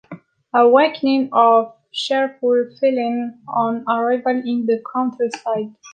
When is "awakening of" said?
0.51-1.75